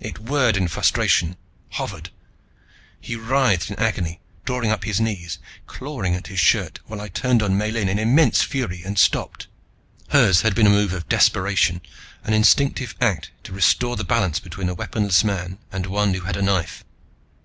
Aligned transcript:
It 0.00 0.18
whirred 0.18 0.56
in 0.56 0.66
frustration, 0.66 1.36
hovered. 1.68 2.10
He 3.00 3.14
writhed 3.14 3.70
in 3.70 3.78
agony, 3.78 4.18
drawing 4.44 4.72
up 4.72 4.82
his 4.82 5.00
knees, 5.00 5.38
clawing 5.68 6.12
at 6.16 6.26
his 6.26 6.40
shirt, 6.40 6.80
while 6.86 7.00
I 7.00 7.06
turned 7.06 7.40
on 7.40 7.56
Miellyn 7.56 7.88
in 7.88 7.96
immense 7.96 8.42
fury 8.42 8.82
and 8.84 8.98
stopped. 8.98 9.46
Hers 10.08 10.40
had 10.40 10.56
been 10.56 10.66
a 10.66 10.70
move 10.70 10.92
of 10.92 11.08
desperation, 11.08 11.82
an 12.24 12.34
instinctive 12.34 12.96
act 13.00 13.30
to 13.44 13.52
restore 13.52 13.94
the 13.94 14.02
balance 14.02 14.40
between 14.40 14.68
a 14.68 14.74
weaponless 14.74 15.22
man 15.22 15.58
and 15.70 15.86
one 15.86 16.14
who 16.14 16.22
had 16.22 16.36
a 16.36 16.42
knife. 16.42 16.82